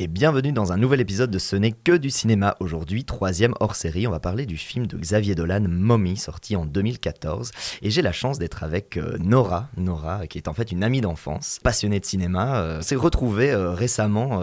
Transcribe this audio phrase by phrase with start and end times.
[0.00, 2.56] et bienvenue dans un nouvel épisode de Ce n'est que du cinéma.
[2.58, 6.64] Aujourd'hui, troisième hors série, on va parler du film de Xavier Dolan, Mommy, sorti en
[6.64, 7.50] 2014.
[7.82, 11.02] Et j'ai la chance d'être avec euh, Nora, Nora qui est en fait une amie
[11.02, 14.40] d'enfance, passionnée de cinéma, euh, s'est retrouvée euh, récemment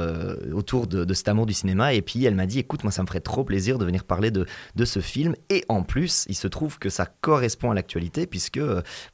[0.53, 1.95] autour de, cet amour du cinéma.
[1.95, 4.29] Et puis elle m'a dit, écoute, moi ça me ferait trop plaisir de venir parler
[4.29, 4.45] de,
[4.75, 5.33] de ce film.
[5.49, 8.61] Et en plus, il se trouve que ça correspond à l'actualité, puisque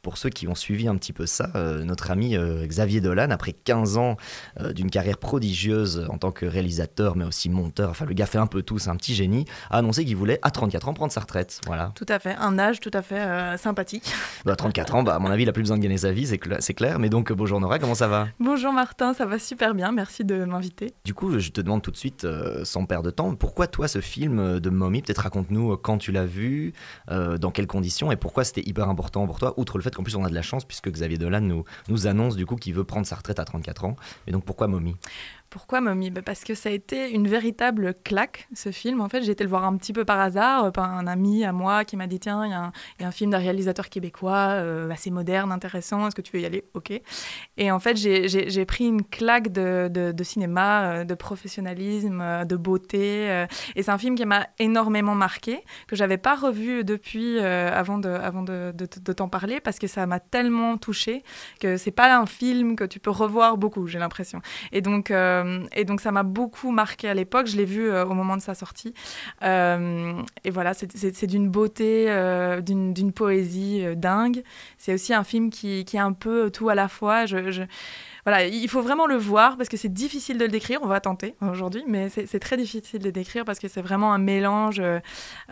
[0.02, 1.50] pour ceux qui ont suivi un petit peu ça,
[1.84, 2.36] notre ami
[2.66, 4.18] Xavier Dolan, après 15 ans
[4.74, 8.46] d'une carrière prodigieuse en tant que réalisateur, mais aussi monteur, enfin le gars fait un
[8.46, 11.20] peu tout, c'est un petit génie, a annoncé qu'il voulait à 34 ans prendre sa
[11.20, 11.60] retraite.
[11.66, 11.92] Voilà.
[11.94, 14.12] Tout à fait, un âge tout à fait euh, sympathique.
[14.44, 16.26] Bah, 34 ans, bah, à mon avis, il a plus besoin de gagner sa vie,
[16.26, 16.38] c'est,
[16.74, 16.98] clair.
[16.98, 18.28] Mais donc, bonjour Nora, comment ça va?
[18.40, 20.92] Bonjour Martin, ça va super bien, merci de m'inviter.
[21.04, 23.88] Du coup, je te demande tout de suite, euh, sans perdre de temps, pourquoi toi
[23.88, 26.72] ce film euh, de Mommy Peut-être raconte-nous quand tu l'as vu,
[27.08, 30.16] dans quelles conditions et pourquoi c'était hyper important pour toi, outre le fait qu'en plus
[30.16, 32.84] on a de la chance puisque Xavier Dolan nous, nous annonce du coup qu'il veut
[32.84, 33.96] prendre sa retraite à 34 ans.
[34.26, 34.96] Et donc pourquoi Mommy?
[35.54, 39.00] Pourquoi Mommy bah, Parce que ça a été une véritable claque, ce film.
[39.00, 41.44] En fait, j'ai été le voir un petit peu par hasard, euh, par un ami
[41.44, 44.90] à moi qui m'a dit Tiens, il y, a un film d'un réalisateur québécois, euh,
[44.90, 46.64] assez moderne, intéressant, est-ce que tu veux y aller?
[46.74, 47.00] Ok.
[47.56, 53.46] Et en fait, j'ai pris une claque de, cinéma, euh, de professionnalisme, de beauté.
[53.76, 59.12] et c'est un film qui m'a énormément marqué, que j'avais pas revu depuis avant de,
[59.12, 61.22] t'en parler, parce que ça m'a tellement touché
[61.60, 64.40] que c'est pas un film que tu peux revoir beaucoup, j'ai l'impression.
[64.72, 65.12] Et donc,
[65.74, 67.46] et donc ça m'a beaucoup marqué à l'époque.
[67.46, 68.94] Je l'ai vu euh, au moment de sa sortie.
[69.42, 70.14] Euh,
[70.44, 72.06] et voilà, c'est d'une beauté,
[72.62, 74.42] d'une poésie dingue.
[74.78, 77.26] C'est aussi un film qui, qui, est un peu tout à la fois.
[77.26, 77.64] je
[78.24, 80.80] voilà, il faut vraiment le voir parce que c'est difficile de le décrire.
[80.82, 84.14] On va tenter aujourd'hui, mais c'est très difficile de le décrire parce que c'est vraiment
[84.14, 84.98] un mélange euh,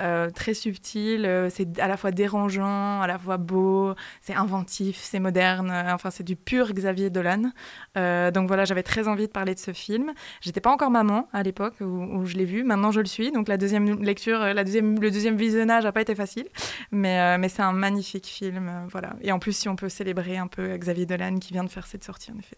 [0.00, 1.26] euh, très subtil.
[1.26, 5.70] Euh, c'est à la fois dérangeant, à la fois beau, c'est inventif, c'est moderne.
[5.88, 7.52] enfin, c'est du pur Xavier Dolan.
[7.94, 10.12] donc voilà, j'avais très envie de parler de ce film.
[10.40, 12.64] J'étais pas encore maman à l'époque où, je l'ai vu.
[12.64, 13.32] Maintenant, je le suis.
[13.32, 16.46] Donc la deuxième lecture, la deuxième, le deuxième visionnage n'a pas été facile,
[16.90, 18.86] mais, mais c'est un magnifique film.
[18.90, 19.14] voilà.
[19.20, 21.86] Et en plus, si on peut célébrer un peu Xavier Dolan qui vient de faire
[21.86, 22.56] cette sortie, en effet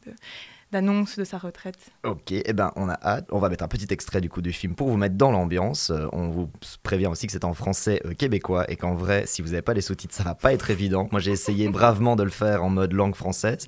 [0.74, 1.78] d'annonce de, sa retraite.
[2.04, 3.28] Ok, et eh ben on a hâte.
[3.30, 5.90] On va mettre un petit extrait du coup du film pour vous mettre dans l'ambiance.
[5.90, 6.50] Euh, on vous
[6.82, 9.72] prévient aussi que c'est en français euh, québécois et qu'en vrai, si vous n'avez pas
[9.72, 11.08] les sous-titres, ça va pas être évident.
[11.12, 13.66] Moi, j'ai essayé bravement de le faire en mode langue française.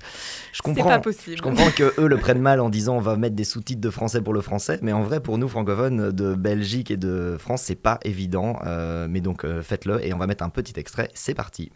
[0.51, 0.89] Je comprends.
[0.89, 1.37] Pas possible.
[1.37, 3.89] Je comprends que eux le prennent mal en disant on va mettre des sous-titres de
[3.89, 7.63] français pour le français, mais en vrai, pour nous francophones de Belgique et de France,
[7.63, 8.59] c'est pas évident.
[8.65, 11.09] Euh, mais donc faites-le et on va mettre un petit extrait.
[11.13, 11.71] C'est parti.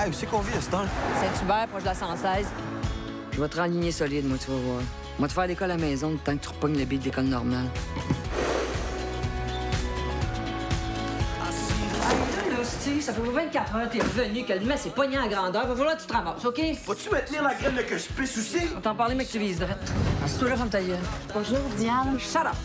[0.00, 2.46] Hey, où c'est qu'on vit à Saint-Hubert, proche de la 116.
[3.32, 4.82] Je vais te raligner solide, moi, tu vas voir.
[5.18, 7.24] Moi, te faire l'école à la maison, tant que tu repognes le billet de l'école
[7.24, 7.66] normale.
[13.00, 15.66] ça fait 24 heures que t'es revenu, que le mess est pogné à grandeur.
[15.66, 16.60] Va falloir que tu te ramasses, OK?
[16.84, 18.68] Faut-tu me tenir la graine de que je pisse aussi?
[18.76, 19.92] On t'en parler, mais que tu vises droite.
[20.24, 20.98] Assieds-toi là, femme ta gueule.
[21.34, 22.18] Bonjour, Diane.
[22.18, 22.56] Shut up!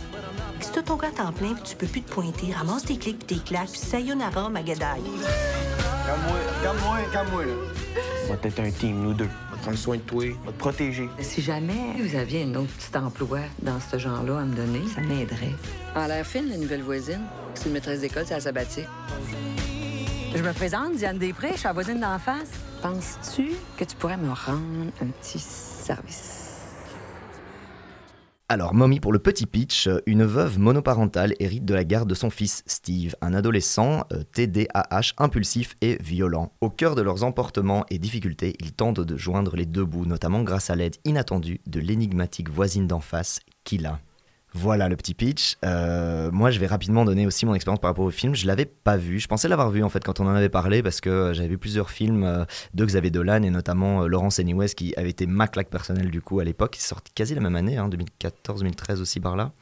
[0.60, 3.36] Si t'as ton gars en plein tu peux plus te pointer, ramasse tes clics pis
[3.36, 5.02] tes claques, puis sayonara, Magadaï.
[6.06, 7.52] Calme-moi, calme-moi, calme-moi, là.
[8.28, 9.28] On va être un team, nous deux.
[9.50, 11.08] On va prendre soin de toi, on va te protéger.
[11.18, 15.00] Si jamais vous aviez un autre petit emploi dans ce genre-là à me donner, ça
[15.00, 15.54] m'aiderait.
[15.96, 17.22] En l'air fine, la nouvelle voisine.
[17.54, 18.86] C'est une maîtresse d'école, c'est à sabbatique.
[20.32, 22.50] Je me présente, Diane Després, je suis la voisine d'en face.
[22.82, 26.45] Penses-tu que tu pourrais me rendre un petit service?
[28.48, 32.30] Alors, Mommy, pour le petit pitch, une veuve monoparentale hérite de la garde de son
[32.30, 34.68] fils Steve, un adolescent TDAH
[35.00, 36.52] euh, impulsif et violent.
[36.60, 40.44] Au cœur de leurs emportements et difficultés, ils tentent de joindre les deux bouts, notamment
[40.44, 43.98] grâce à l'aide inattendue de l'énigmatique voisine d'en face, Kila.
[44.56, 45.56] Voilà le petit pitch.
[45.64, 48.34] Euh, moi, je vais rapidement donner aussi mon expérience par rapport au film.
[48.34, 49.20] Je l'avais pas vu.
[49.20, 51.58] Je pensais l'avoir vu en fait quand on en avait parlé parce que j'avais vu
[51.58, 55.46] plusieurs films euh, de Xavier Dolan et notamment euh, Laurence Anyways qui avait été ma
[55.46, 56.76] claque personnelle du coup à l'époque.
[56.76, 59.52] Il est sorti quasi la même année, 2014-2013 hein, aussi par là.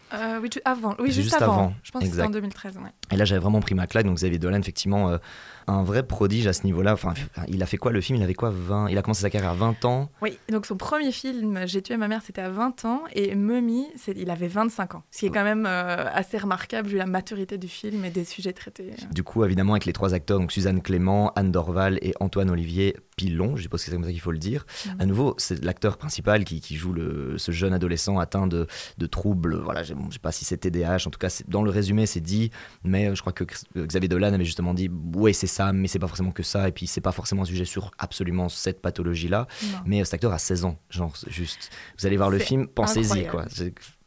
[0.40, 0.94] oui, avant.
[1.00, 1.74] Oui, juste, avant.
[1.82, 2.78] Je pense que c'était en 2013.
[3.10, 4.06] Et là, j'avais vraiment pris ma claque.
[4.06, 5.18] Donc Xavier Dolan, effectivement
[5.66, 6.92] un vrai prodige à ce niveau-là.
[6.92, 7.14] Enfin,
[7.48, 8.18] il a fait quoi le film?
[8.18, 10.10] Il avait quoi 20 Il a commencé sa carrière à 20 ans.
[10.22, 13.02] Oui, donc son premier film, J'ai tué ma mère, c'était à 20 ans.
[13.12, 15.02] Et Mummy, il avait 25 ans.
[15.10, 18.24] Ce qui est quand même euh, assez remarquable vu la maturité du film et des
[18.24, 18.90] sujets traités.
[19.10, 22.96] Du coup, évidemment, avec les trois acteurs, donc Suzanne Clément, Anne Dorval et Antoine Olivier
[23.16, 24.66] Pilon, je suppose que c'est comme ça qu'il faut le dire.
[24.86, 24.90] Mm.
[25.00, 28.66] À nouveau, c'est l'acteur principal qui, joue le, ce jeune adolescent atteint de,
[28.98, 29.56] de troubles.
[29.56, 32.20] Voilà, je ne sais pas si c'est TDAH, en tout cas, dans le résumé, c'est
[32.20, 32.50] dit.
[32.82, 33.44] Mais euh, je crois que
[33.76, 36.72] Xavier Dolan avait justement dit Ouais, c'est ça, mais c'est pas forcément que ça, et
[36.72, 39.46] puis c'est pas forcément un sujet sur absolument cette pathologie-là.
[39.86, 41.70] Mais euh, cet acteur a 16 ans, genre, juste.
[41.98, 43.46] Vous allez voir le film, pensez-y, quoi.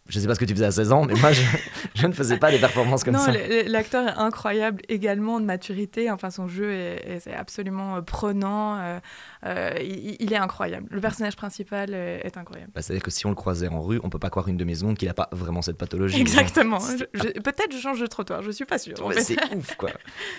[0.10, 1.32] Je sais pas ce que tu faisais à 16 ans, mais moi,
[1.96, 3.32] je, ne faisais pas des performances comme ça.
[3.32, 6.10] Non, l'acteur est incroyable également de maturité.
[6.12, 8.78] Enfin, son jeu est, absolument euh, prenant.
[8.78, 9.00] Euh,
[9.46, 10.88] euh, il, est incroyable.
[10.90, 12.72] Le personnage principal est, incroyable.
[12.74, 14.98] Bah, C'est-à-dire que si on le croisait en rue, on peut pas croire une demi-seconde
[14.98, 16.20] qu'il a pas vraiment cette pathologie.
[16.20, 16.80] Exactement.
[16.80, 18.96] Peut-être je change de trottoir, je suis pas sûre.
[19.18, 19.90] C'est ouf, quoi.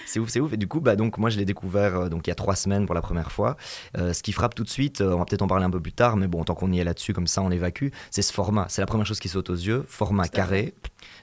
[0.06, 0.52] C'est ouf, c'est ouf.
[0.52, 2.86] Et du coup, bah, donc, moi, je l'ai découvert donc, il y a trois semaines
[2.86, 3.56] pour la première fois.
[3.94, 6.16] ce qui frappe tout de suite, on va peut-être en parler un peu plus tard,
[6.16, 8.66] mais bon, tant qu'on y est là-dessus, comme ça, on évacue, c'est ce format.
[8.68, 10.74] C'est la première chose qui saute aux yeux, format carré,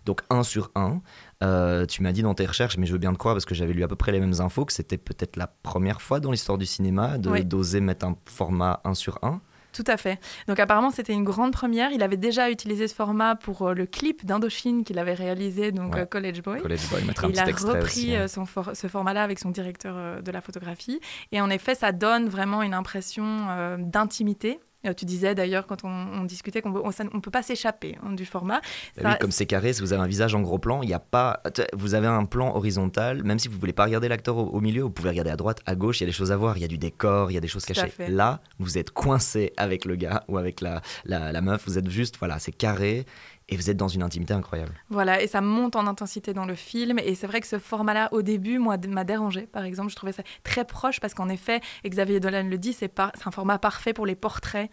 [0.05, 1.01] donc 1 sur 1.
[1.43, 3.55] Euh, tu m'as dit dans tes recherches, mais je veux bien te croire parce que
[3.55, 6.31] j'avais lu à peu près les mêmes infos, que c'était peut-être la première fois dans
[6.31, 9.41] l'histoire du cinéma de d'oser mettre un format 1 sur 1.
[9.73, 10.21] Tout à fait.
[10.47, 11.91] Donc apparemment c'était une grande première.
[11.91, 15.97] Il avait déjà utilisé ce format pour euh, le clip d'Indochine qu'il avait réalisé, donc
[15.97, 16.61] euh, College Boy.
[16.61, 21.01] College Boy, un il a repris son ce format-là avec son directeur de la photographie.
[21.33, 24.61] Et en effet, ça donne vraiment une impression d'intimité
[24.93, 28.61] tu disais d'ailleurs quand on, discutait qu'on ne peut pas s'échapper hein, du format.
[29.01, 30.93] Bah oui, comme c'est carré, si vous avez un visage en gros plan, il y
[30.93, 31.41] a pas,
[31.73, 34.83] vous avez un plan horizontal, même si vous ne voulez pas regarder l'acteur au, milieu,
[34.83, 36.61] vous pouvez regarder à droite, à gauche, il y a des choses à voir, il
[36.61, 37.91] y a du décor, il y a des choses cachées.
[38.07, 41.89] Là, vous êtes coincé avec le gars ou avec la, la, la meuf, vous êtes
[41.89, 43.05] juste, voilà, c'est carré
[43.47, 44.73] et vous êtes dans une intimité incroyable.
[44.89, 46.97] Voilà, et ça monte en intensité dans le film.
[46.99, 49.91] Et c'est vrai que ce format-là, au début, moi, m'a dérangé, par exemple.
[49.91, 53.59] Je trouvais ça très proche parce qu'en effet, Xavier Dolan le dit, c'est un format
[53.59, 54.71] parfait pour les portraits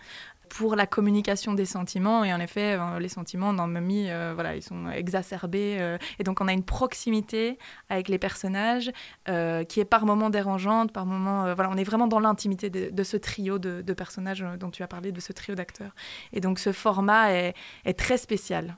[0.53, 2.25] pour la communication des sentiments.
[2.25, 5.79] Et en effet, euh, les sentiments dans Mummy, euh, voilà, ils sont exacerbés.
[5.81, 7.59] Euh, et donc, on a une proximité
[7.89, 8.93] avec les personnages
[9.25, 11.55] qui est par moments dérangeante, par moments.
[11.55, 15.11] voilà, on est vraiment dans l'intimité de, ce trio de, personnages dont tu as parlé,
[15.11, 15.95] de ce trio d'acteurs.
[16.33, 17.55] Et donc, ce format est
[17.97, 18.77] très spécial.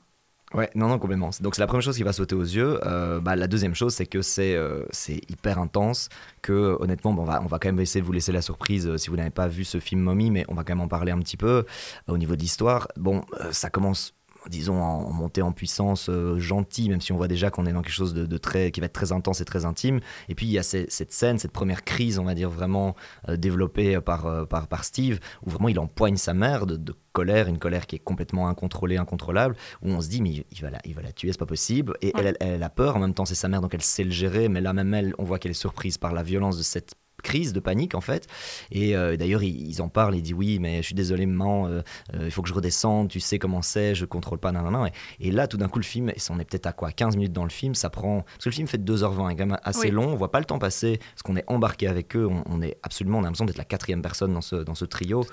[0.55, 1.31] Ouais, non, non, complètement.
[1.41, 2.79] Donc c'est la première chose qui va sauter aux yeux.
[2.85, 4.85] Euh, bah, la deuxième chose, c'est que c'est euh,
[5.29, 6.07] hyper intense,
[6.41, 8.87] que honnêtement, bon, on, va, on va quand même essayer de vous laisser la surprise
[8.87, 10.87] euh, si vous n'avez pas vu ce film Mommy, mais on va quand même en
[10.87, 11.65] parler un petit peu
[12.07, 12.87] au niveau de l'histoire.
[12.95, 14.13] Bon, ça commence
[14.49, 17.81] disons, en, montée en puissance euh, gentil, même si on voit déjà qu'on est dans
[17.81, 19.99] quelque chose de, très, qui va être très intense et très intime.
[20.29, 22.95] Et puis il y a cette scène, cette première crise, on va dire, vraiment
[23.29, 27.47] euh, développée par, euh, par, par, Steve, où vraiment il empoigne sa mère de, colère,
[27.47, 30.79] une colère qui est complètement incontrôlée, incontrôlable, où on se dit, mais il va la,
[30.83, 31.93] il va la tuer, c'est pas possible.
[32.01, 34.11] Et elle, elle, a peur, en même temps c'est sa mère, donc elle sait le
[34.11, 36.95] gérer, mais là même elle, on voit qu'elle est surprise par la violence de cette
[37.25, 38.27] crise de panique en fait.
[38.71, 41.81] Et euh, d'ailleurs, ils, en parlent, il dit oui, mais je suis désolé, maman, euh,
[42.13, 44.87] euh, il faut que je redescende, tu sais comment c'est, je contrôle pas, nan, nan,
[45.19, 47.17] Et, et là, tout d'un coup, le film, et on est peut-être à quoi 15
[47.17, 48.21] minutes dans le film, ça prend.
[48.21, 50.39] Parce que le film fait 2h20, il est quand même assez long, on voit pas
[50.39, 53.45] le temps passer, parce qu'on est embarqué avec eux, on, est absolument, on a l'impression
[53.45, 55.25] d'être la quatrième personne dans ce, dans ce trio.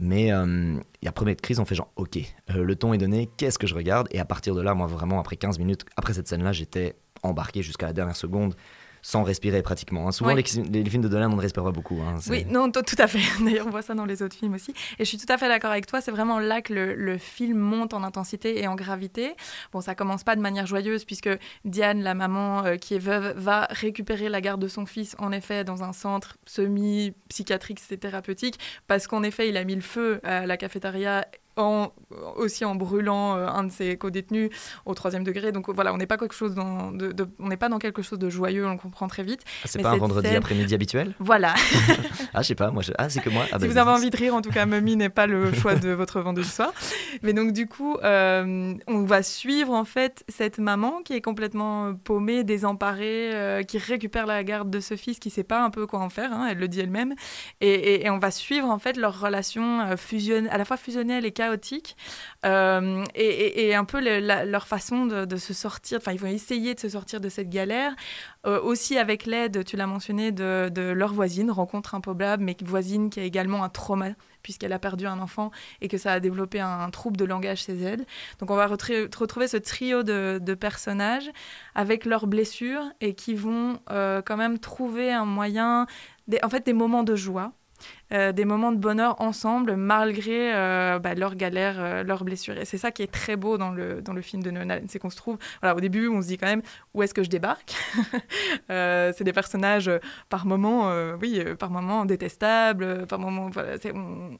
[0.00, 2.18] Mais il y a première crise, on fait genre, ok,
[2.54, 4.06] le ton est donné, qu'est-ce que je regarde?
[4.10, 7.62] Et à partir de là, moi vraiment, après 15 minutes, après cette scène-là, j'étais embarqué
[7.62, 8.54] jusqu'à la dernière seconde
[9.02, 10.06] sans respirer pratiquement.
[10.06, 10.12] Hein.
[10.12, 12.00] Souvent, les, films de Dolan, on ne respire pas beaucoup.
[12.00, 12.14] Hein.
[12.30, 13.18] oui, non, tout à fait.
[13.44, 14.72] D'ailleurs, on voit ça dans les autres films aussi.
[14.98, 16.00] Et je suis tout à fait d'accord avec toi.
[16.00, 19.34] C'est vraiment là que le, film monte en intensité et en gravité.
[19.72, 21.28] Bon, ça commence pas de manière joyeuse puisque
[21.64, 25.32] Diane, la maman euh, qui est veuve, va récupérer la garde de son fils, en
[25.32, 30.20] effet, dans un centre semi-psychiatrique, c'est thérapeutique, parce qu'en effet, il a mis le feu
[30.22, 31.26] à la cafétéria
[31.56, 34.50] aussi en brûlant euh, un de ses co-détenus
[34.86, 35.52] au troisième degré.
[35.52, 38.18] Donc voilà, on n'est pas quelque chose dans, de, on n'est pas dans quelque chose
[38.18, 39.42] de joyeux, on le comprend très vite.
[39.62, 41.14] Ah, c'est pas un vendredi après-midi habituel?
[41.18, 41.54] Voilà.
[42.34, 43.44] ah, je sais pas, moi, ah, c'est que moi.
[43.52, 45.52] Ah, si bah, vous avez envie de rire, en tout cas, Mummy n'est pas le
[45.60, 46.72] choix de votre vendredi soir.
[47.22, 51.94] Mais donc du coup, euh, on va suivre en fait cette maman qui est complètement
[51.94, 55.86] paumée, désemparée, euh, qui récupère la garde de ce fils qui sait pas un peu
[55.86, 56.32] quoi en faire.
[56.32, 57.14] Hein, elle le dit elle-même,
[57.60, 61.32] et, et, on va suivre en fait leur relation fusionne, à la fois fusionnelle et
[61.42, 61.96] chaotique
[62.44, 66.90] euh, et, un peu leur façon de, se sortir, enfin ils vont essayer de se
[66.90, 67.94] sortir de cette galère,
[68.46, 73.20] euh, aussi avec l'aide, tu l'as mentionné, de, leur voisine, rencontre improbable, mais voisine qui
[73.20, 74.10] a également un trauma
[74.42, 77.78] puisqu'elle a perdu un enfant et que ça a développé un, trouble de langage chez
[77.80, 78.04] elle.
[78.40, 81.30] Donc on va retrouver ce trio de, personnages
[81.74, 85.86] avec leurs blessures et qui vont euh, quand même trouver un moyen,
[86.42, 87.52] en fait des moments de joie
[88.12, 92.58] euh, des moments de bonheur ensemble malgré euh, bah, leurs galères, euh, leurs blessures.
[92.58, 94.98] Et c'est ça qui est très beau dans le, dans le film de Nolan, c'est
[94.98, 96.62] qu'on se trouve, voilà, au début on se dit quand même
[96.94, 97.74] où est-ce que je débarque
[98.68, 99.90] C'est des personnages
[100.28, 100.90] par moments,
[101.20, 103.76] oui, par moments détestables, par moments, voilà,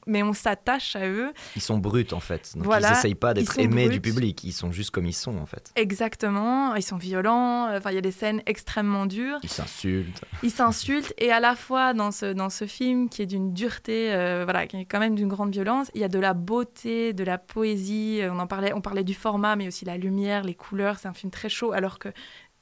[0.07, 1.31] mais on s'attache à eux.
[1.55, 4.71] Ils sont bruts en fait, donc ils n'essayent pas d'être aimés du public, ils sont
[4.71, 5.71] juste comme ils sont en fait.
[5.75, 9.39] Exactement, ils sont violents, enfin il y a des scènes extrêmement dures.
[9.43, 10.21] Ils s'insultent.
[10.43, 14.13] Ils s'insultent et à la fois dans ce, dans ce film qui est d'une dureté,
[14.13, 15.89] euh, voilà, qui est quand même d'une grande violence.
[15.95, 18.19] Il y a de la beauté, de la poésie.
[18.21, 20.99] Euh, on en parlait, on parlait du format, mais aussi la lumière, les couleurs.
[20.99, 22.09] C'est un film très chaud, alors que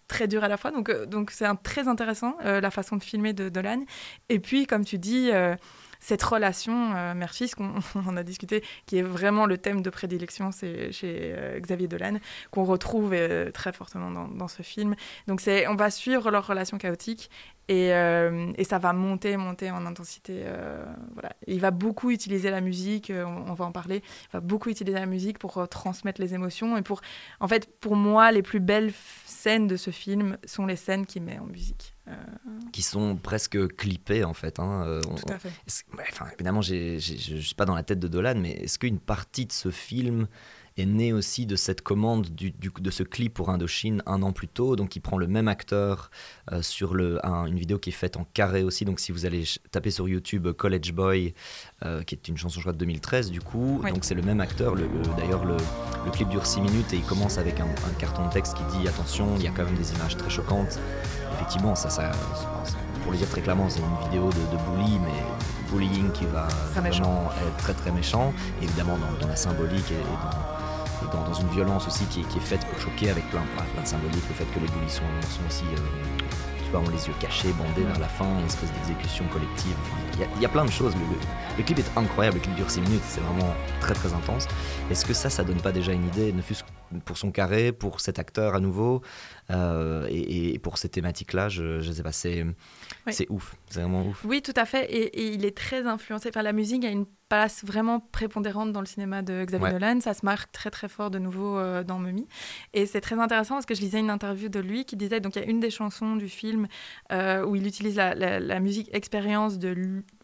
[0.08, 0.70] très dur à la fois.
[0.72, 3.84] Donc, euh, donc c'est très intéressant la façon de filmer de Dolan.
[4.30, 5.32] Et puis, comme tu dis
[6.00, 11.36] cette relation mère-fils qu'on on a discuté, qui est vraiment le thème de prédilection chez
[11.60, 12.18] Xavier Dolan,
[12.52, 13.16] qu'on retrouve
[13.54, 14.96] très fortement dans, dans, ce film.
[15.28, 17.30] Donc on va suivre leur relation chaotique
[17.72, 20.42] et, euh, et, ça va monter, monter en intensité.
[20.44, 21.32] Euh, voilà.
[21.48, 24.04] Il va beaucoup utiliser la musique, euh, on, on, va en parler.
[24.26, 26.76] Il va beaucoup utiliser la musique pour transmettre les émotions.
[26.76, 27.00] Et pour,
[27.40, 28.92] en fait, pour moi, les plus belles
[29.26, 31.96] scènes de ce film sont les scènes qu'il met en musique.
[32.74, 34.60] Qui sont presque clippées, en fait.
[34.60, 35.00] Hein.
[35.02, 35.52] Tout à fait.
[36.12, 39.46] Enfin, évidemment, je ne suis pas dans la tête de Dolan, mais est-ce qu'une partie
[39.46, 40.28] de ce film
[40.78, 44.32] est né aussi de cette commande du, du, de ce clip pour Indochine un an
[44.32, 44.76] plus tôt.
[44.76, 46.10] Donc il prend le même acteur
[46.52, 48.86] euh, sur le, un, une vidéo qui est faite en carré aussi.
[48.86, 51.34] Donc si vous allez taper sur YouTube College Boy,
[51.86, 53.92] euh, qui est une chanson je crois de 2013 du coup, oui.
[53.92, 54.76] donc c'est le même acteur.
[54.76, 55.58] Le, le, D'ailleurs le,
[56.06, 58.78] le, clip dure 6 minutes et il commence avec un, un, carton de texte qui
[58.78, 60.80] dit attention, il y a quand même des images très choquantes.
[61.34, 62.12] Effectivement, ça, ça
[63.04, 66.48] pour le dire très clairement, c'est une vidéo de, de bully, mais bullying qui va
[66.74, 70.61] vraiment être très très méchant, évidemment dans, dans la symbolique et, et dans,
[71.12, 73.44] dans, une violence aussi qui est, faite pour choquer avec plein,
[73.74, 75.04] plein de symboliques, le fait que les bullies sont,
[75.48, 75.78] aussi, euh,
[76.64, 79.76] tu vois, ont les yeux cachés, bandés vers la fin, une espèce d'exécution collective.
[80.36, 80.94] Il y, a plein de choses.
[80.96, 81.18] Le, le,
[81.58, 84.48] le, clip est incroyable, le clip dure 6 minutes, c'est vraiment très très intense.
[84.90, 86.64] Est-ce que ça, ça donne pas déjà une idée, ne fût-ce
[87.06, 89.02] pour son carré, pour cet acteur à nouveau,
[89.50, 92.46] euh, et, et, pour ces thématiques-là, je, je sais pas, c'est
[93.08, 93.14] oui.
[93.30, 94.24] ouf, c'est vraiment ouf.
[94.26, 96.30] Oui, tout à fait, et, et, il est très influencé.
[96.30, 99.72] Enfin, la musique a une place vraiment prépondérante dans le cinéma de Xavier ouais.
[99.72, 102.28] Dolan, ça se marque très très fort de nouveau euh, dans Mummy,
[102.74, 105.36] et c'est très intéressant parce que je lisais une interview de lui qui disait, donc
[105.36, 106.68] il y a une des chansons du film
[107.12, 109.70] euh, où il utilise la, la, la musique expérience de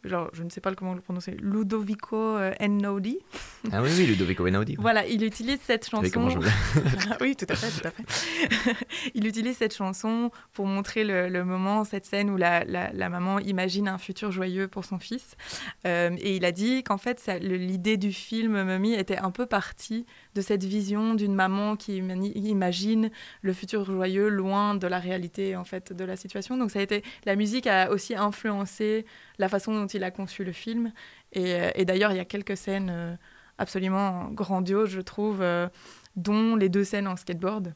[0.08, 3.20] genre, je ne sais pas comment le prononcer, Ludovico euh, Einaudi.
[3.72, 4.76] Ah oui, oui, Ludovico Einaudi.
[4.80, 6.30] voilà, il utilise cette chanson.
[6.30, 6.40] je
[7.22, 8.76] oui, tout à fait, tout à fait.
[9.16, 13.10] il utilise cette chanson pour montrer le, le moment, cette scène où la, la, la,
[13.10, 15.36] maman imagine un futur joyeux pour son fils.
[15.86, 20.06] Euh, et il a dit qu'en fait, l'idée du film Mummy était un peu partie
[20.36, 23.10] de cette vision d'une maman qui imagine
[23.42, 26.58] le futur joyeux loin de la réalité en fait de la situation.
[26.58, 29.06] Donc ça a été la musique a aussi influencé
[29.40, 30.92] la façon dont il a conçu le film.
[31.34, 33.16] Et, euh, et d'ailleurs, il y a quelques scènes euh,
[33.58, 35.68] absolument grandioses, je trouve, euh,
[36.16, 37.74] dont les deux scènes en skateboard.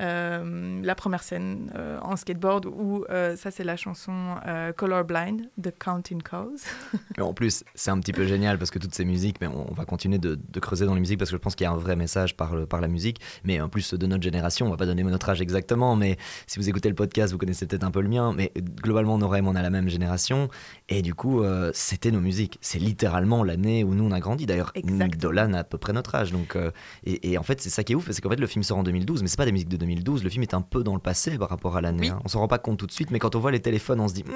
[0.00, 4.34] Euh, la première scène euh, en skateboard où euh, ça c'est la chanson
[4.76, 6.56] Colorblind de Counting Crows.
[7.20, 9.74] en plus c'est un petit peu génial parce que toutes ces musiques, mais on, on
[9.74, 11.70] va continuer de, de, creuser dans les musiques parce que je pense qu'il y a
[11.70, 14.70] un vrai message par, le, par la musique, mais en plus de notre génération, on
[14.70, 16.16] va pas donner notre âge exactement, mais
[16.48, 19.38] si vous écoutez le podcast vous connaissez peut-être un peu le mien, mais globalement Nora
[19.38, 20.48] et moi on a la même génération.
[20.88, 24.46] Et du coup c'était nos musiques, c'est littéralement l'année où nous on a grandi.
[24.46, 26.58] D'ailleurs Nick Dolan a à peu près notre âge, donc
[27.04, 28.78] et, et en fait c'est ça qui est ouf, c'est qu'en fait le film sort
[28.78, 30.94] en 2012, mais c'est pas des musiques de 2012, le film est un peu dans
[30.94, 32.00] le passé par rapport à l'année.
[32.00, 32.08] Oui.
[32.08, 32.20] Hein.
[32.24, 34.08] On s'en rend pas compte tout de suite, mais quand on voit les téléphones, on
[34.08, 34.32] se dit, mmm,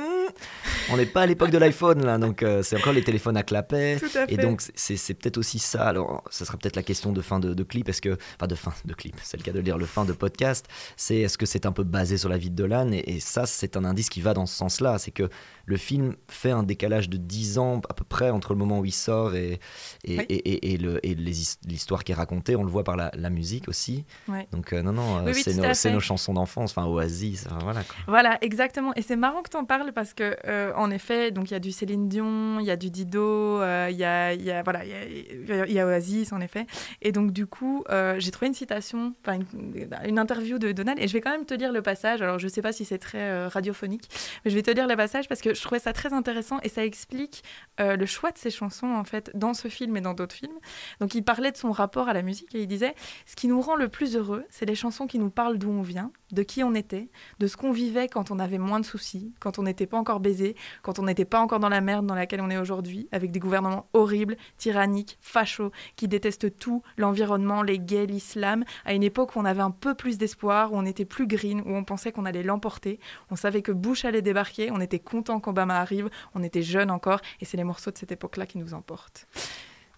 [0.91, 3.43] on n'est pas à l'époque de l'iPhone là, donc euh, c'est encore les téléphones à
[3.43, 3.99] clapet.
[4.15, 5.87] À et donc c'est peut-être aussi ça.
[5.87, 8.55] Alors, ça sera peut-être la question de fin de, de clip, est-ce que, enfin de
[8.55, 10.67] fin de clip, c'est le cas de lire le fin de podcast.
[10.97, 12.93] C'est est-ce que c'est un peu basé sur la vie de Dolan?
[12.93, 15.29] Et, et ça, c'est un indice qui va dans ce sens-là, c'est que
[15.69, 18.87] le film fait un décalage de 10 ans à peu près entre le moment où
[18.87, 19.61] il sort et,
[20.05, 20.25] et, oui.
[20.31, 22.57] et, et, le, et l'histoire qui est racontée.
[22.57, 24.07] On le voit par la, la musique aussi.
[24.29, 24.49] Ouais.
[24.53, 27.83] Donc euh, non, non, oui, oui, c'est nos, nos, chansons d'enfance, enfin Oasis, enfin, voilà.
[27.83, 27.97] Quoi.
[28.07, 28.95] Voilà, exactement.
[28.97, 31.57] Et c'est marrant que tu en parles parce que euh, en effet, donc il y
[31.57, 35.69] a du Céline Dion, il y a du Dido, euh, il y, a, voilà, il
[35.69, 36.67] y, y a, Oasis en effet.
[37.03, 41.09] Et donc du coup, euh, j'ai trouvé une citation, une, une, interview de Donald, et
[41.09, 42.23] je vais quand même te lire le passage.
[42.23, 44.09] Alors je sais pas si c'est très radiophonique,
[44.45, 46.69] mais je vais te lire le passage parce que je trouvais ça très intéressant et
[46.69, 47.43] ça explique
[47.81, 50.59] euh, le choix de ses chansons en fait dans ce film et dans d'autres films.
[51.01, 52.95] Donc il parlait de son rapport à la musique et il disait
[53.27, 55.83] ce qui nous rend le plus heureux, c'est les chansons qui nous parlent d'où on
[55.83, 57.09] vient, de qui on était,
[57.39, 60.21] de ce qu'on vivait quand on avait moins de soucis, quand on n'était pas encore
[60.21, 63.31] baisé, quand on n'était pas encore dans la merde dans laquelle on est aujourd'hui, avec
[63.31, 69.37] des gouvernements horribles, tyranniques, fachos, qui détestent tout, l'environnement, les gays, l'islam, à une époque
[69.37, 72.13] où on avait un peu plus d'espoir, où on était plus green, où on pensait
[72.13, 76.43] qu'on allait l'emporter, on savait que Bush allait débarquer, on était content qu'Obama arrive, on
[76.43, 79.27] était jeunes encore, et c'est les morceaux de cette époque-là qui nous emportent.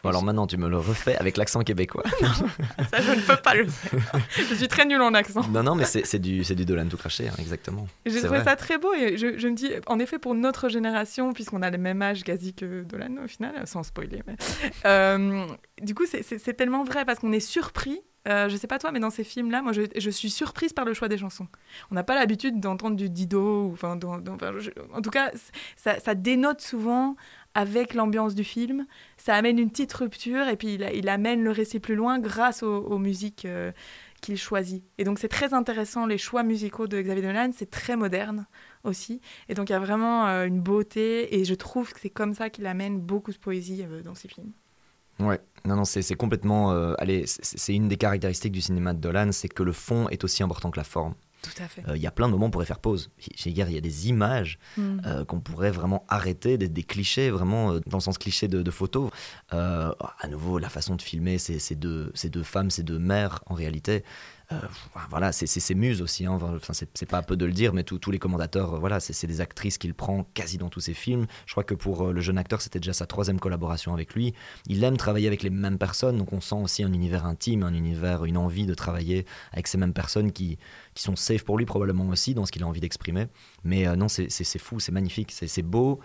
[0.02, 2.04] Bon, alors maintenant, tu me le refais avec l'accent québécois.
[2.90, 4.00] ça, je ne peux pas le faire.
[4.36, 5.46] Je suis très nulle en accent.
[5.48, 7.86] Non, non, mais c'est du, du Dolan tout craché, hein, exactement.
[8.06, 8.44] J'ai trouvé vrai.
[8.44, 11.70] ça très beau et je, je, me dis, en effet, pour notre génération, puisqu'on a
[11.70, 14.36] le même âge quasi que Dolan au final, sans spoiler, mais,
[14.86, 15.46] euh,
[15.82, 19.00] du coup, c'est tellement vrai parce qu'on est surpris euh, je sais pas toi, mais
[19.00, 21.48] dans ces films-là, moi, je, je, suis surprise par le choix des chansons.
[21.90, 25.08] On n'a pas l'habitude d'entendre du Dido, ou, enfin, dans, dans, enfin je, en tout
[25.08, 25.30] cas,
[25.76, 27.16] ça, ça, dénote souvent
[27.54, 28.86] avec l'ambiance du film.
[29.16, 32.98] Ça amène une petite rupture et puis il, amène le récit plus loin grâce aux,
[32.98, 33.72] musiques euh,
[34.20, 34.84] qu'il choisit.
[34.98, 38.46] Et donc c'est très intéressant, les choix musicaux de Xavier Dolan, c'est très moderne
[38.84, 39.20] aussi.
[39.48, 42.34] Et donc il y a vraiment euh, une beauté, et je trouve que c'est comme
[42.34, 44.52] ça qu'il amène beaucoup de poésie euh, dans ses films.
[45.18, 46.70] Ouais, non, non, c'est complètement.
[46.96, 50.42] Allez, c'est une des caractéristiques du cinéma de Dolan, c'est que le fond est aussi
[50.42, 51.14] important que la forme.
[51.42, 51.82] Tout à fait.
[51.94, 53.10] Il y a plein de moments où on pourrait faire pause.
[53.34, 55.24] Chez Guerre, il y a des images Mm.
[55.26, 59.10] qu'on pourrait vraiment arrêter, des, des clichés, vraiment dans le sens cliché de, de photos.
[59.50, 63.40] à nouveau, la façon de filmer ces, ces, deux, ces deux femmes, ces deux mères,
[63.46, 64.04] en réalité.
[64.52, 64.56] Euh,
[65.10, 66.26] voilà, c'est ses muses aussi.
[66.26, 66.38] Hein.
[66.42, 69.40] Enfin, c'est pas peu de le dire, mais tous les commentateurs, euh, voilà, c'est des
[69.40, 71.26] actrices qu'il prend quasi dans tous ses films.
[71.46, 74.34] Je crois que pour euh, le jeune acteur, c'était déjà sa troisième collaboration avec lui.
[74.66, 77.74] Il aime travailler avec les mêmes personnes, donc on sent aussi un univers intime, un
[77.74, 80.58] univers, une envie de travailler avec ces mêmes personnes qui,
[80.94, 83.28] qui sont safe pour lui probablement aussi dans ce qu'il a envie d'exprimer.
[83.64, 86.00] Mais non, c'est fou, c'est magnifique, c'est beau.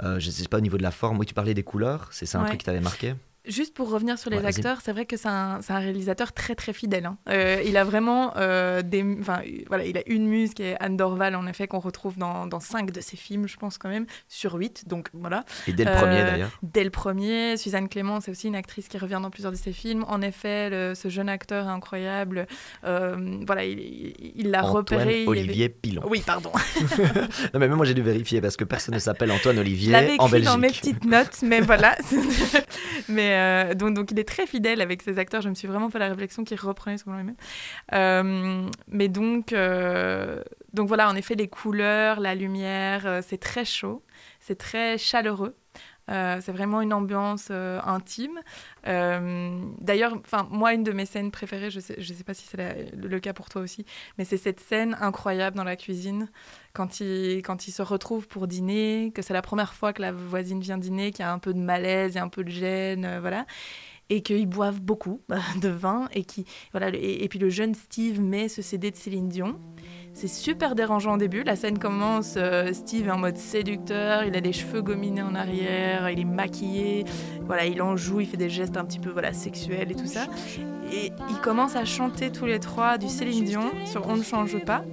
[0.00, 1.18] je sais pas au niveau de la forme.
[1.18, 2.48] Oui, tu parlais des couleurs, c'est un ouais.
[2.48, 3.14] truc qui t'avait marqué?
[3.46, 6.54] Juste pour revenir sur les ouais, acteurs, c'est vrai que c'est un, un, réalisateur très
[6.54, 7.06] très fidèle.
[7.06, 7.18] Hein.
[7.28, 10.96] Euh, il a vraiment euh, des, enfin voilà, il a une muse qui est Anne
[10.96, 14.06] Dorval en effet qu'on retrouve dans, dans, cinq de ses films, je pense quand même
[14.28, 14.88] sur huit.
[14.88, 15.44] Donc voilà.
[15.66, 16.58] Et dès le premier euh, d'ailleurs.
[16.62, 19.72] Dès le premier, Suzanne Clément, c'est aussi une actrice qui revient dans plusieurs de ses
[19.72, 20.04] films.
[20.08, 22.46] En effet, le, ce jeune acteur incroyable,
[22.82, 25.24] voilà, il l'a repéré.
[25.26, 25.74] Olivier avait...
[25.74, 26.02] Pilon.
[26.08, 26.50] Oui, pardon.
[26.98, 30.28] non mais même moi j'ai dû vérifier parce que personne ne s'appelle Antoine Olivier en
[30.28, 30.48] Belgique.
[30.48, 31.96] dans mes petites notes, mais voilà.
[33.08, 35.40] mais euh, donc, donc il est très fidèle avec ses acteurs.
[35.42, 37.36] Je me suis vraiment fait la réflexion qu'il reprenait souvent les mêmes.
[37.92, 44.02] Euh, mais donc, euh, donc voilà, en effet, les couleurs, la lumière, c'est très chaud,
[44.40, 45.56] c'est très chaleureux.
[46.10, 48.40] Euh, c'est vraiment une ambiance euh, intime.
[48.86, 50.16] Euh, D'ailleurs,
[50.50, 53.20] moi, une de mes scènes préférées, je ne sais, je sais pas si c'est le
[53.20, 53.86] cas pour toi aussi,
[54.18, 56.28] mais c'est cette scène incroyable dans la cuisine,
[56.72, 60.12] quand il, quand il se retrouve pour dîner, que c'est la première fois que la
[60.12, 63.18] voisine vient dîner, qu'il y a un peu de malaise et un peu de gêne,
[63.20, 63.46] voilà
[64.10, 65.22] et qu'ils boivent beaucoup
[65.60, 69.28] de vin et qui voilà et, puis le jeune Steve met ce CD de Céline
[69.28, 69.58] Dion
[70.14, 71.42] c'est super dérangeant au début.
[71.42, 75.34] La scène commence euh, Steve est en mode séducteur il a les cheveux gominés en
[75.34, 77.04] arrière il est maquillé.
[77.46, 80.06] Voilà il en joue il fait des gestes un petit peu voilà sexuels et tout
[80.06, 80.26] ça.
[80.92, 84.58] Et ils commencent à chanter tous les trois du Céline Dion sur On ne change
[84.64, 84.84] pas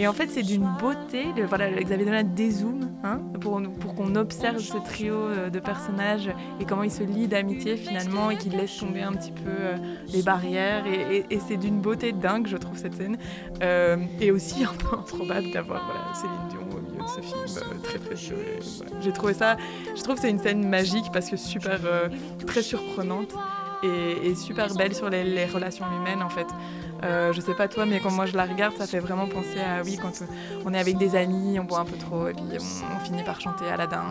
[0.00, 1.26] et en fait, c'est d'une beauté.
[1.46, 6.64] Voilà, Xavier Dolan dézoome hein, pour, pour qu'on observe ce trio euh, de personnages et
[6.64, 9.76] comment ils se lient d'amitié finalement et qu'ils laissent tomber un petit peu euh,
[10.10, 10.86] les barrières.
[10.86, 13.18] Et, c'est d'une beauté dingue, je trouve, cette scène.
[13.62, 17.98] Euh, et aussi un peu improbable d'avoir Céline Dion au milieu de ce film très
[17.98, 18.38] précieux.
[18.78, 18.92] Voilà.
[19.02, 19.58] J'ai trouvé ça,
[19.94, 21.78] je trouve que c'est une scène magique parce que super,
[22.46, 23.34] très surprenante.
[23.82, 26.46] Et, super belle sur les, relations humaines en fait.
[27.02, 29.58] Euh, je sais pas toi, mais quand moi je la regarde, ça fait vraiment penser
[29.58, 30.12] à oui, quand
[30.64, 33.22] on est avec des amis, on boit un peu trop et puis on, on finit
[33.22, 34.04] par chanter Aladdin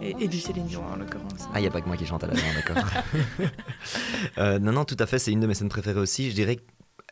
[0.00, 1.48] et, et, et du Céline Dion en l'occurrence.
[1.54, 2.84] Ah, il n'y a pas que moi qui chante Aladdin, d'accord.
[4.38, 6.30] euh, non, non, tout à fait, c'est une de mes scènes préférées aussi.
[6.30, 6.58] Je dirais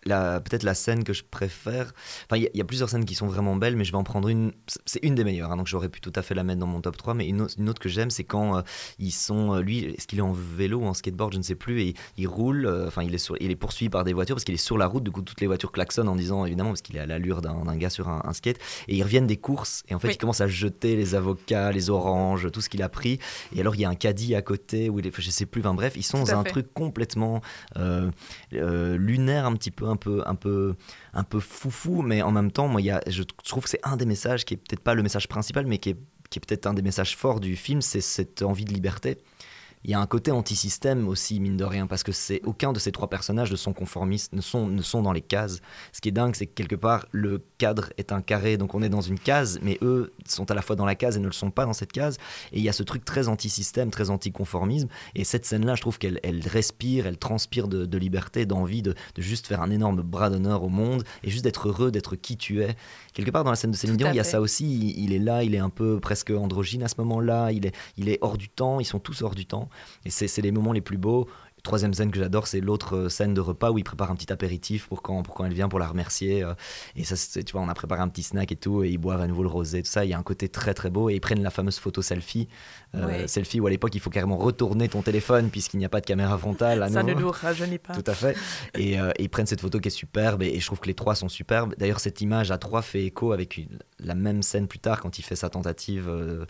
[0.05, 1.93] peut-être la scène que je préfère.
[2.25, 4.05] Enfin, il y, y, a plusieurs scènes qui sont vraiment belles, mais je vais en
[4.05, 4.53] prendre une.
[4.87, 6.81] C'est une des meilleures, hein, donc j'aurais pu tout à fait la mettre dans mon
[6.81, 7.15] top 3.
[7.15, 8.63] Mais une autre, une autre que j'aime, c'est quand euh,
[8.99, 9.55] ils sont.
[9.55, 11.83] Euh, lui, est-ce qu'il est en vélo ou en skateboard Je ne sais plus.
[11.83, 12.67] Et il roule.
[12.87, 14.79] Enfin, euh, il, est sur, il est poursuivi par des voitures parce qu'il est sur
[14.79, 15.05] la route.
[15.05, 17.77] Du coup, toutes les voitures klaxonnent en disant, évidemment, parce qu'il est à l'allure d'un
[17.77, 18.59] gars sur un, un, skate.
[18.89, 19.83] Et ils reviennent des courses.
[19.89, 20.15] Et en fait, oui.
[20.15, 23.19] il commence à jeter les avocats, les oranges, tout ce qu'il a pris.
[23.55, 24.89] Et alors, il y a un caddie à côté.
[24.89, 25.61] Où il est, je sais plus.
[25.61, 26.51] Enfin, bref, ils sont dans un fait.
[26.51, 27.41] truc complètement
[27.77, 28.11] euh,
[28.97, 30.75] lunaire, un petit peu, un peu, un peu
[31.13, 34.45] un peu foufou, mais en même temps, moi, je trouve que c'est un des messages
[34.45, 35.97] qui est peut-être pas le message principal, mais qui est,
[36.31, 39.19] qui est peut-être un des messages forts du film, c'est cette envie de liberté.
[39.85, 42.79] Il y a un côté anti-système aussi, mine de rien, parce que c'est aucun de
[42.79, 45.61] ces trois personnages ne sont conformistes, ne sont, ne sont dans les cases.
[45.93, 48.83] Ce qui est dingue, c'est que quelque part, le cadre est un carré, donc on
[48.83, 51.27] est dans une case, mais eux sont à la fois dans la case et ne
[51.27, 52.19] le sont pas dans cette case.
[52.53, 54.89] Et il y a ce truc très anti-système, très anti-conformisme.
[55.15, 58.95] Et cette scène-là, je trouve qu'elle elle respire, elle transpire de, de liberté, d'envie de,
[59.15, 62.37] de, juste faire un énorme bras d'honneur au monde et juste d'être heureux, d'être qui
[62.37, 62.77] tu es.
[63.15, 64.67] Quelque part, dans la scène de Céline Dion, il y a ça aussi.
[64.67, 67.51] Il, il, est là, il est un peu presque androgyne à ce moment-là.
[67.53, 68.79] Il est, il est hors du temps.
[68.79, 69.70] Ils sont tous hors du temps.
[70.05, 71.29] Et c'est les moments les plus beaux.
[71.63, 74.89] Troisième scène que j'adore, c'est l'autre scène de repas où il prépare un petit apéritif
[74.89, 76.45] pour quand, pour quand elle vient pour la remercier.
[76.97, 79.21] Et ça, tu vois, on a préparé un petit snack et tout, et ils boivent
[79.21, 80.05] à nouveau le rosé, tout ça.
[80.05, 81.11] Il y a un côté très très beau.
[81.11, 82.49] Et ils prennent la fameuse photo selfie.
[82.95, 83.29] Euh, ouais.
[83.29, 86.07] Selfie où à l'époque, il faut carrément retourner ton téléphone puisqu'il n'y a pas de
[86.07, 86.83] caméra frontale.
[86.83, 87.15] À ça nouveau.
[87.15, 87.95] ne nous rajeunit pas.
[87.95, 88.37] Tout à fait.
[88.75, 90.43] Et, euh, et, ils prennent cette photo qui est superbe.
[90.43, 91.75] Et, et, je trouve que les trois sont superbes.
[91.79, 95.19] D'ailleurs, cette image à trois fait écho avec une, la même scène plus tard quand
[95.19, 96.45] il fait sa tentative euh,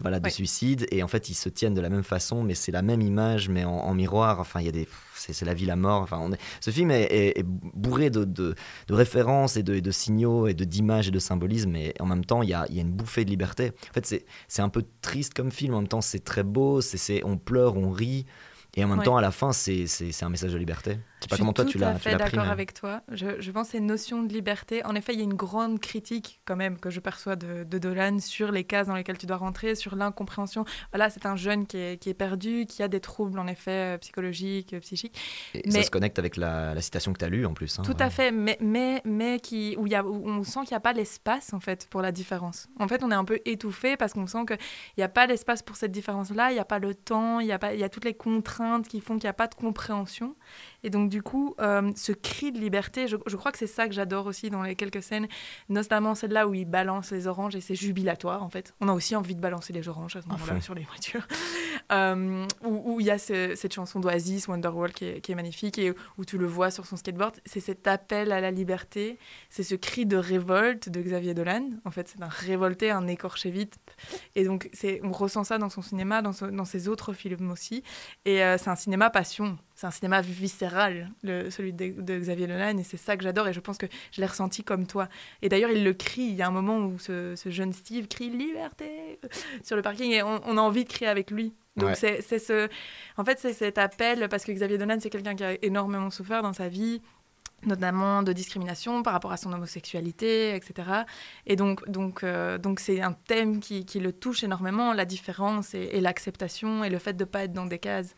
[0.00, 0.30] voilà, de ouais.
[0.30, 0.86] suicide.
[0.90, 3.48] Et en fait, ils se tiennent de la même façon, mais c'est la même image,
[3.48, 4.37] mais en, en miroir.
[4.40, 6.02] Enfin, il y a des c'est la vie, la mort.
[6.02, 6.38] Enfin, on est...
[6.60, 8.54] Ce film est, est, est bourré de, de,
[8.86, 12.24] de, références et de, et de signaux et d'images et de symbolismes, mais en même
[12.24, 13.72] temps, il y a, y a, une bouffée de liberté.
[13.90, 17.22] En fait, c'est un peu triste comme film, en même temps, c'est très beau, c'est
[17.24, 18.26] on pleure, on rit,
[18.76, 19.04] et en même ouais.
[19.04, 19.86] temps, à la fin, c'est
[20.22, 20.98] un message de liberté.
[21.18, 23.02] Je sais pas comment toi tu l'as fait d'accord avec toi.
[23.10, 24.84] Je, je pense que notion de liberté.
[24.84, 27.78] En effet, il y a une grande critique quand même que je perçois de, de
[27.78, 30.64] Dolan sur les cases dans lesquelles tu dois rentrer, sur l'incompréhension.
[30.92, 33.94] Voilà, c'est un jeune qui est, qui est, perdu, qui a des troubles en effet
[33.94, 35.18] euh, psychologiques, euh, psychiques.
[35.54, 37.78] Et mais, ça se connecte avec la, la citation que tu as lue en plus.
[37.78, 37.82] Hein.
[37.82, 40.76] Tout à fait, mais, mais, mais qui, où, y a, où on sent qu'il n'y
[40.76, 42.68] a pas l'espace en fait pour la différence.
[42.78, 44.58] En fait, on est un peu étouffé parce qu'on sent qu'il
[44.98, 47.52] n'y a pas l'espace pour cette différence-là, il n'y a pas le temps, il y,
[47.52, 49.54] a pas, il y a toutes les contraintes qui font qu'il n'y a pas de
[49.54, 50.36] compréhension.
[50.84, 53.94] Et donc, du coup, euh, ce cri de liberté, je, crois que c'est ça que
[53.94, 55.26] j'adore aussi dans les quelques scènes,
[55.68, 58.74] notamment celle-là où il balance les oranges et c'est jubilatoire, en fait.
[58.80, 61.26] On a aussi envie de balancer les oranges à ce moment-là sur les voitures.
[61.92, 65.94] Euh, où il y a cette chanson d'Oasis, Wonderwall, qui est, qui est magnifique et
[66.18, 67.36] où tu le vois sur son skateboard.
[67.46, 71.70] C'est cet appel à la liberté, c'est ce cri de révolte de Xavier Dolan.
[71.86, 73.78] En fait, c'est un révolté, un écorché vite.
[74.34, 74.70] Et donc,
[75.02, 77.82] on ressent ça dans son cinéma, dans, dans ses autres films aussi.
[78.26, 82.76] Et euh, c'est un cinéma passion c'est un cinéma viscéral, le, celui de, Xavier Dolan,
[82.78, 85.08] et c'est ça que j'adore, et je pense que je l'ai ressenti comme toi.
[85.40, 88.28] Et d'ailleurs, il le crie, il y a un moment où ce, jeune Steve crie
[88.36, 89.20] «Liberté!»
[89.62, 91.54] sur le parking, et on, a envie de crier avec lui.
[91.76, 92.68] Donc c'est ce...
[93.18, 96.42] En fait, c'est cet appel, parce que Xavier Dolan, c'est quelqu'un qui a énormément souffert
[96.42, 97.00] dans sa vie,
[97.64, 100.88] notamment de discrimination par rapport à son homosexualité, etc.
[101.46, 105.74] Et donc, donc, euh, donc c'est un thème qui, qui, le touche énormément, la différence
[105.74, 108.16] et, et l'acceptation et le fait de ne pas être dans des cases.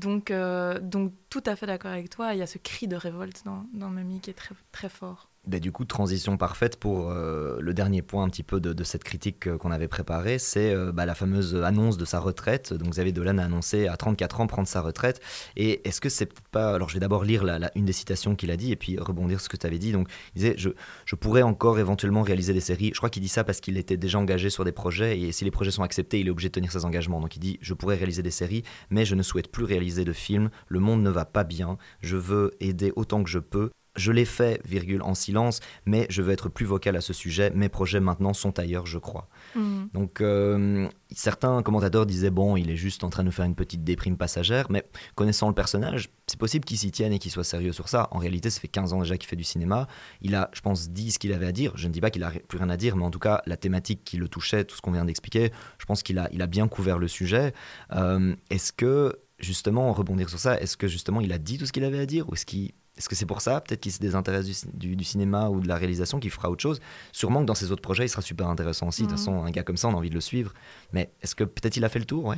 [0.00, 2.32] Donc, euh, donc tout à fait d'accord avec toi.
[2.32, 5.29] Il y a ce cri de révolte dans, dans Mummy qui est très, très fort.
[5.46, 9.02] Ben, du coup, transition parfaite pour euh, le dernier point un petit peu de, cette
[9.02, 12.74] critique euh, qu'on avait préparée, c'est bah, la fameuse annonce de sa retraite.
[12.74, 15.20] Donc Xavier Dolan a annoncé à 34 ans prendre sa retraite.
[15.56, 16.74] Et est-ce que c'est pas...
[16.74, 19.46] Alors je vais d'abord lire une des citations qu'il a dit et puis rebondir sur
[19.46, 19.92] ce que tu avais dit.
[19.92, 20.68] Donc il disait, je,
[21.06, 22.90] je, pourrais encore éventuellement réaliser des séries.
[22.92, 25.44] Je crois qu'il dit ça parce qu'il était déjà engagé sur des projets et si
[25.46, 27.20] les projets sont acceptés, il est obligé de tenir ses engagements.
[27.20, 30.12] Donc il dit, je pourrais réaliser des séries, mais je ne souhaite plus réaliser de
[30.12, 30.50] films.
[30.68, 31.78] Le monde ne va pas bien.
[32.02, 36.22] Je veux aider autant que je peux je l'ai fait, virgule, en silence, mais je
[36.22, 37.50] veux être plus vocal à ce sujet.
[37.50, 39.28] Mes projets maintenant sont ailleurs, je crois.
[39.54, 39.84] Mm.
[39.92, 43.54] Donc, euh, certains commentateurs disaient, bon, il est juste en train de nous faire une
[43.54, 47.44] petite déprime passagère, mais connaissant le personnage, c'est possible qu'il s'y tienne et qu'il soit
[47.44, 48.08] sérieux sur ça.
[48.12, 49.88] En réalité, ça fait 15 ans déjà qu'il fait du cinéma.
[50.22, 51.72] Il a, je pense, dit ce qu'il avait à dire.
[51.74, 53.56] Je ne dis pas qu'il a plus rien à dire, mais en tout cas, la
[53.56, 56.46] thématique qui le touchait, tout ce qu'on vient d'expliquer, je pense qu'il a, il a
[56.46, 57.52] bien couvert le sujet.
[57.92, 61.72] Euh, est-ce que, justement, rebondir sur ça, est-ce que justement il a dit tout ce
[61.72, 63.98] qu'il avait à dire ou est-ce qu'il est-ce que c'est pour ça, peut-être qu'il se
[63.98, 66.82] désintéresse du, cinéma ou de la réalisation, qu'il fera autre chose?
[67.12, 69.04] Sûrement que dans ses autres projets, il sera super intéressant aussi.
[69.04, 69.24] De toute mhm.
[69.24, 70.52] façon, un gars comme ça, on a envie de le suivre.
[70.92, 72.26] Mais est-ce que peut-être il a fait le tour?
[72.26, 72.36] Ouais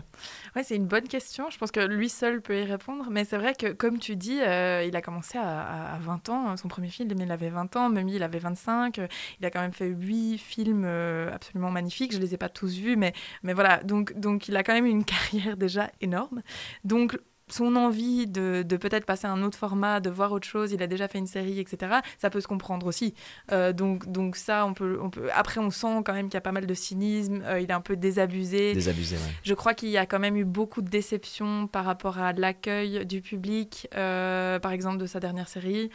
[0.55, 1.51] Ouais, c'est une bonne question.
[1.51, 3.09] Je pense que lui seul peut y répondre.
[3.11, 6.57] Mais c'est vrai que, comme tu dis, euh, il a commencé à, 20 ans.
[6.57, 7.88] Son premier film, il avait 20 ans.
[7.90, 9.01] Mimi, il avait 25.
[9.40, 12.12] Il a quand même fait 8 films euh, absolument magnifiques.
[12.12, 13.83] Je ne les ai pas tous vus, mais, mais voilà.
[13.83, 16.40] Donc, donc, il a quand même une carrière déjà énorme.
[16.85, 20.83] Donc, son envie de, peut-être passer à un autre format, de voir autre chose, il
[20.83, 23.14] a déjà fait une série, etc., ça peut se comprendre aussi.
[23.50, 25.28] Euh, donc, donc ça, on peut, on peut...
[25.35, 27.74] Après, on sent quand même qu'il y a pas mal de cynisme, euh, il est
[27.74, 28.74] un peu désabusé.
[28.74, 32.33] Désabusé, Je crois qu'il y a quand même eu beaucoup de déceptions par rapport à
[32.33, 35.90] l'accueil du public, euh, par exemple, de sa dernière série,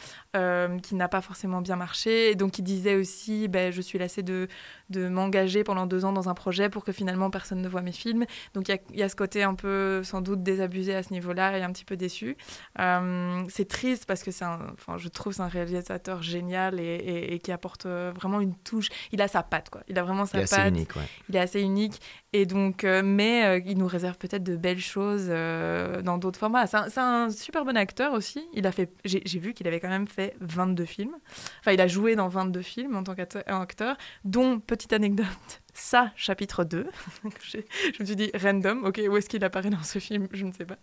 [0.82, 2.34] qui n'a pas forcément bien marché.
[2.34, 4.48] donc, il disait aussi, ben, je suis lassé de,
[4.90, 7.92] de m'engager pendant deux ans dans un projet pour que finalement personne ne voit mes
[7.92, 8.24] films.
[8.54, 11.58] Donc, il y, y a ce côté un peu, sans doute, désabusé à ce niveau-là
[11.58, 12.36] est un petit peu déçu.
[12.78, 17.52] Euh, c'est triste parce que c'est enfin, je trouve c'est un réalisateur génial et, qui
[17.52, 18.88] apporte euh, vraiment une touche.
[19.12, 19.82] Il a sa patte, quoi.
[19.88, 20.60] Il a vraiment sa il est patte.
[20.60, 21.02] Assez unique, ouais.
[21.28, 22.00] Il est assez unique.
[22.32, 26.66] Et donc, euh, mais il nous réserve peut-être de belles choses dans d'autres formats.
[26.66, 28.46] C'est un, super bon acteur aussi.
[28.54, 31.16] Il a fait, j'ai vu qu'il avait quand même fait 22 films.
[31.60, 36.64] Enfin, il a joué dans 22 films en tant qu'acteur, dont, petite anecdote, ça, chapitre
[36.64, 36.86] 2.
[37.42, 37.58] je,
[38.00, 40.64] me suis dit, random, ok, où est-ce qu'il apparaît dans ce film Je ne sais
[40.64, 40.76] pas.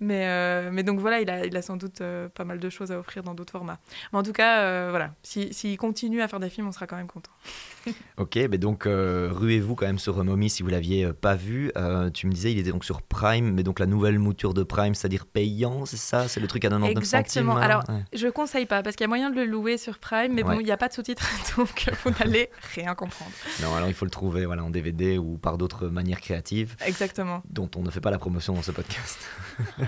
[0.00, 2.70] Mais, euh, mais donc voilà, il a, il a sans doute euh, pas mal de
[2.70, 3.78] choses à offrir dans d'autres formats.
[4.12, 6.96] Mais en tout cas, euh, voilà, s'il continue à faire des films, on sera quand
[6.96, 7.32] même content.
[8.16, 11.72] ok, mais donc ruez-vous quand même sur Mommy si vous l'aviez pas vu.
[12.14, 14.94] tu me disais, il était donc sur Prime, mais donc la nouvelle mouture de Prime,
[14.94, 16.28] c'est-à-dire payant, c'est ça?
[16.28, 17.54] C'est le truc à 99 Exactement.
[17.54, 20.32] centimes Alors, je conseille pas, parce qu'il y a moyen de le louer sur Prime,
[20.32, 23.32] mais bon, il n'y a pas de sous-titres, donc vous n'allez rien comprendre.
[23.62, 26.76] Non, alors il faut le trouver voilà, en DVD ou par d'autres manières créatives.
[26.84, 27.42] Exactement.
[27.48, 29.18] Dont on ne fait pas la promotion dans ce podcast.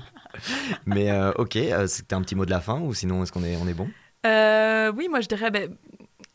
[0.87, 3.45] Mais euh, ok, euh, c'était un petit mot de la fin ou sinon est-ce qu'on
[3.45, 3.89] est, on est bon?
[4.27, 5.75] Euh, Oui, moi je dirais, ben,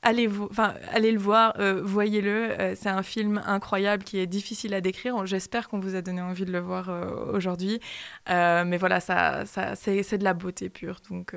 [0.02, 0.50] allez, vous,
[0.92, 2.76] allez le voir, voyez-le.
[2.76, 5.26] c'est un film incroyable qui est difficile à décrire.
[5.26, 6.90] J'espère qu'on vous a donné envie de le voir
[7.34, 7.80] aujourd'hui.
[8.28, 11.34] mais voilà, ça, ça, c'est de la beauté pure, donc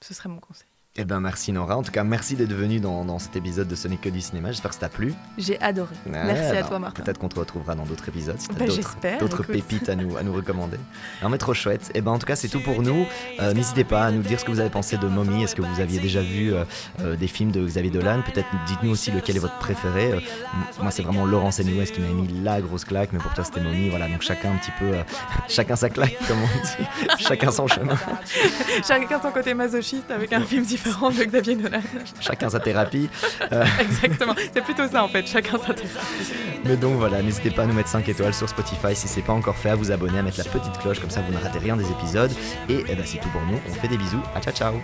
[0.00, 0.73] ce serait mon conseil.
[0.96, 1.76] Eh ben merci Nora.
[1.76, 4.20] En tout cas, merci d'être venue dans, dans, cet épisode de Ce n'est que du
[4.20, 4.52] cinéma.
[4.52, 5.12] J'espère que ça t'a plu.
[5.36, 5.92] J'ai adoré.
[6.06, 7.02] merci à toi Martin.
[7.02, 10.32] Peut-être qu'on te retrouvera dans d'autres épisodes si ben, d'autres pépites à nous, à nous
[10.32, 10.76] recommander.
[11.20, 11.90] Non mais trop chouette.
[11.94, 13.08] Eh ben en tout cas, c'est tout pour nous.
[13.40, 15.42] Euh, n'hésitez pas à nous dire ce que vous avez pensé de Mommy.
[15.42, 16.62] Est-ce que vous aviez déjà vu euh,
[17.00, 18.22] euh, des films de Xavier Dolan?
[18.22, 20.24] Peut-être dites-nous aussi lequel est votre préféré.
[20.80, 23.60] moi, c'est vraiment Laurence Anyways qui m'a mis la grosse claque, mais pour toi, c'était
[23.60, 23.88] Mommy.
[23.88, 24.92] Voilà, donc chacun un petit peu,
[25.48, 27.18] chacun sa claque, comme on dit.
[27.18, 27.96] chacun son chemin.
[28.86, 31.80] chacun son côté masochiste avec un film différent de Xavier Dolan.
[32.20, 33.08] Chacun sa thérapie.
[33.80, 36.32] Exactement, c'est plutôt ça en fait, chacun sa thérapie.
[36.64, 39.32] Mais donc voilà, n'hésitez pas à nous mettre 5 étoiles sur Spotify si c'est pas
[39.32, 41.58] encore fait, à vous abonner, à mettre la petite cloche, comme ça vous ne ratez
[41.58, 42.32] rien des épisodes.
[42.68, 44.74] Et eh ben, c'est tout pour nous, on fait des bisous, à ciao ciao